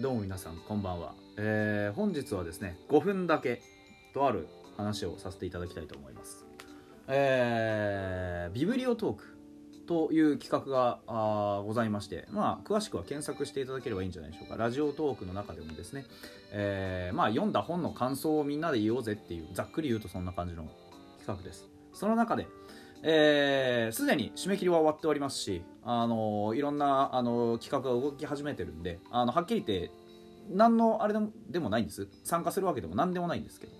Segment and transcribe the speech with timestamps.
[0.00, 3.60] どうも皆さんこんばんは、えー、本日はですね5分だけ
[4.14, 6.46] とある話をさせていただきたいと思います。
[7.08, 9.36] えー、ビブリオトーク
[9.88, 14.56] という企画があございまして、まあ、詳しくは検索していただければいいんじゃないでしょうか。
[14.56, 16.04] ラジオトークの中でもですね、
[16.52, 20.68] えー、まあ、読んだ本の感想をみんなで言おうぜっていうざっくり言うとそんな感じの
[21.18, 21.66] 企画です。
[21.92, 22.46] その中で、
[23.02, 29.90] えー、すでに締め切りは終わっておりますし、あのいろんな、あの企画が動き始めてるんで、あのはっきり言って
[30.50, 31.14] 何のあれ
[31.48, 32.08] でもないんです。
[32.24, 33.72] 参加するわけでも何でもないんですけど、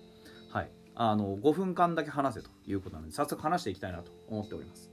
[0.51, 4.91] はい、あの5分間だけ話せということなので早速話していきたいなと思っております、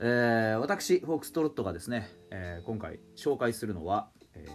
[0.00, 4.46] えー、私フォークストロットがですね、えー、今回紹介するのは、え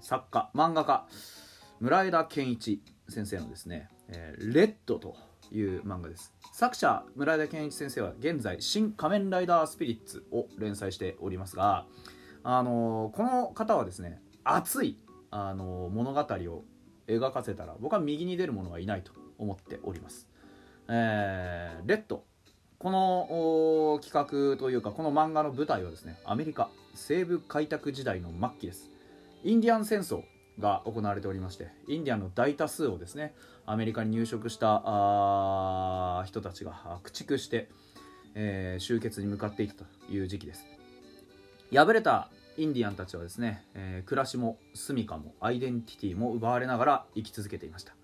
[0.00, 1.06] ー、作家漫画家
[1.78, 5.16] 村枝健一先生のですね「え、レッド」と
[5.52, 6.32] いう漫画です。
[6.52, 11.86] 作者村田健一先生は現在「新仮面ライダースピリッツ」を連載しておりますが、
[12.42, 14.98] あのー、この方はですね熱い、
[15.30, 16.64] あのー、物語を
[17.06, 20.28] 描かせたら僕は右に出る者はいないと思っております、
[20.88, 22.24] えー、レッド。
[22.78, 28.90] この企画というかこの漫画の舞台はですねアメリカ西部開拓時代の末期です。
[29.42, 30.22] インディアン戦争
[30.58, 33.34] が行われておりましてインディアンの大多数をですね
[33.66, 34.82] アメリカに入植した
[36.26, 37.68] 人たちが駆逐して、
[38.34, 40.64] えー、終結に向かっていったという時期です。
[41.72, 47.94] 敗れたインディアンたちはですね、えー、暮らしも住みかもアイデンティティも奪われながら生き続けていました、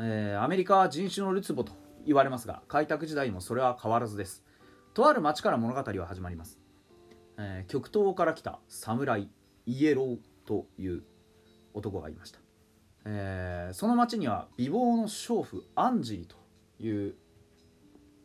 [0.00, 1.74] えー、アメリカは人種のるつぼと
[2.06, 4.42] 言われますが開拓時代もそれは変わらずです。
[4.94, 6.58] とある町から物語は始まります、
[7.38, 9.28] えー、極東から来た侍
[9.66, 11.04] イエローという
[11.74, 12.38] 男がいました、
[13.04, 16.36] えー、その町には美貌の娼婦アンジーと
[16.82, 17.14] いう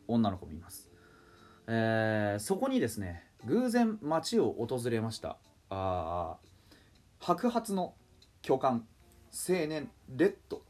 [0.08, 0.90] 女の子もいます、
[1.66, 5.38] えー、そこにですね偶然町を訪れました。
[5.70, 6.36] あ
[7.20, 7.94] 白髪の
[8.42, 10.62] 巨漢青年レッド。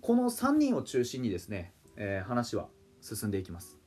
[0.00, 2.68] この3人を中心にですね、えー、話は
[3.00, 3.78] 進んでいきます。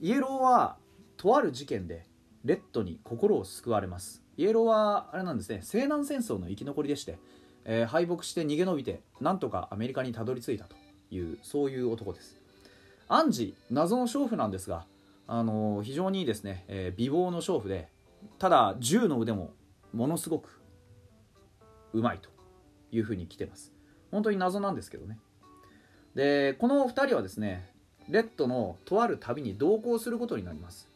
[0.00, 0.76] イエローは
[1.16, 2.06] とある事件で
[2.44, 4.22] レッドに心を救われます。
[4.36, 5.60] イエローはあれなんですね。
[5.62, 7.18] 西南戦争の生き残りでして、
[7.64, 10.76] えー、敗北して逃げ延びてなんとかアメリカにたどり着いたと
[11.10, 12.38] いうそういう男です。
[13.08, 14.84] アンジ謎の娼婦なんですが、
[15.26, 17.88] あのー、非常にですね、えー、美貌の娼婦で
[18.38, 19.52] ただ銃の腕も
[19.92, 20.60] ものすごく
[21.94, 22.28] うまいと
[22.92, 23.72] いうふうに来てます。
[24.10, 25.18] 本当に謎なんですけどね。
[26.14, 27.72] でこの2人はですね
[28.08, 30.93] レッドのとある旅に同行することになります。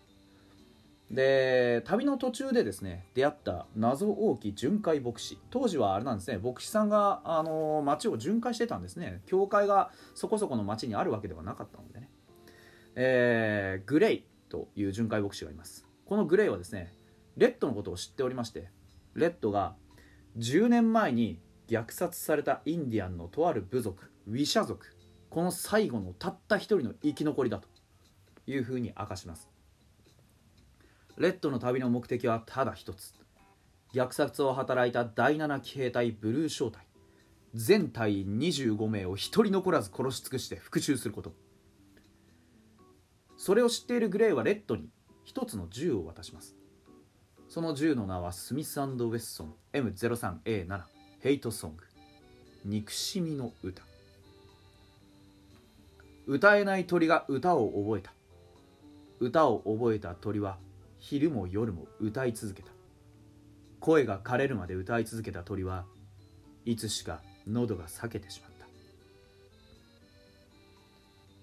[1.10, 5.38] で旅の途中でですね出会った謎多き巡回牧師。
[5.50, 9.22] 当時はあれなんですね牧師さんがあの町を巡回してたんですね。
[9.26, 12.10] 教会がそこそこの町にあるわけではなかったのでね、
[12.94, 15.86] えー、グレイという巡回牧師がいます。
[16.04, 16.94] このグレイはですね
[17.36, 18.68] レッドのことを知っておりまして
[19.14, 19.76] レッドが
[20.36, 24.94] 10年前に虐殺されたインディアンのとある部族ウィシャ族
[25.30, 27.68] この最後のたった一人の生き残りだと
[28.46, 29.48] いうふうに明かします。
[31.18, 33.12] レッドの旅の目的はただ一つ。
[33.92, 36.86] 虐殺を働いた第7騎兵隊ブルー小隊。
[37.54, 41.32] 全隊員25名を一人残らず殺し尽くして復讐すること。
[43.36, 44.90] それを知っているグレイはレッドに
[45.24, 46.54] 一つの銃を渡します。
[47.48, 48.96] その銃の名はスミスアン。
[48.96, 50.82] ドウェッソン M03A7
[51.18, 51.82] ヘイトソング。
[52.64, 53.82] 憎しみの歌。
[56.26, 58.12] 歌えない鳥が歌を覚えた。
[59.18, 60.58] 歌を覚えた鳥は
[60.98, 62.70] 昼も夜も歌い続けた。
[63.80, 65.86] 声が枯れるまで歌い続けた鳥は
[66.64, 68.66] いつしか喉が裂けてしまった。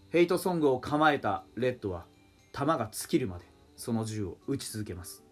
[0.09, 2.05] ヘイトソングを構えたレッドは
[2.51, 3.45] 弾が尽きるまで
[3.75, 5.23] その銃を撃ち続けます。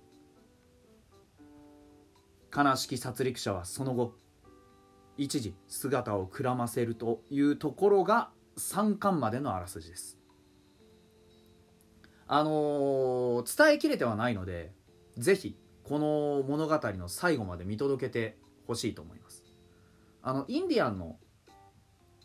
[2.56, 4.14] 悲しき殺戮者はその後
[5.18, 10.18] 一時姿をくらませるというところが3巻までのあらすじです。
[12.28, 14.72] あのー、伝えきれてはないので
[15.18, 18.38] ぜひこの物語の最後まで見届けて
[18.68, 19.44] ほしいと思います。
[20.22, 21.18] あのインディアンの、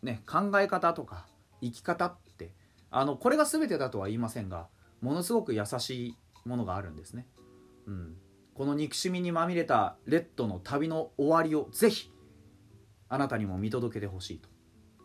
[0.03, 1.27] ね、考え方とか
[1.61, 2.55] 生き方って
[2.91, 4.69] あのこれが全てだとは言いませんが
[5.01, 7.27] ものすごく優しいものがあるんですね、
[7.87, 8.17] うん、
[8.55, 12.13] この憎しみにまみれたレッドの旅の終わりをぜひ
[13.09, 14.49] あなたにも見届けてほしいと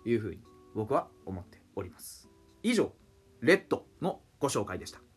[0.07, 0.41] いうふうに
[0.75, 2.29] 僕は思っております。
[2.61, 2.93] 以上
[3.41, 5.12] レッドのご紹介でした。